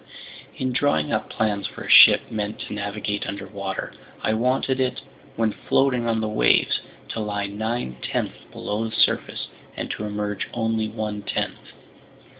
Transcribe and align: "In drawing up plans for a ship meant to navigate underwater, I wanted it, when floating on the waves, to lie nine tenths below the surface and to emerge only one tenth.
"In 0.57 0.71
drawing 0.71 1.13
up 1.13 1.29
plans 1.29 1.67
for 1.67 1.83
a 1.83 1.89
ship 1.91 2.31
meant 2.31 2.57
to 2.61 2.73
navigate 2.73 3.27
underwater, 3.27 3.93
I 4.23 4.33
wanted 4.33 4.79
it, 4.79 4.99
when 5.35 5.51
floating 5.51 6.07
on 6.07 6.21
the 6.21 6.27
waves, 6.27 6.79
to 7.09 7.19
lie 7.19 7.45
nine 7.45 7.97
tenths 8.01 8.43
below 8.51 8.85
the 8.85 8.95
surface 8.95 9.47
and 9.77 9.91
to 9.91 10.05
emerge 10.05 10.49
only 10.55 10.87
one 10.87 11.21
tenth. 11.21 11.73